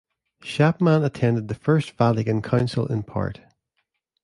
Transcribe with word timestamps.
Schaepman 0.41 1.05
attended 1.05 1.47
the 1.47 1.53
First 1.53 1.91
Vatican 1.91 2.41
Council 2.41 2.87
in 2.91 3.03
part. 3.03 3.39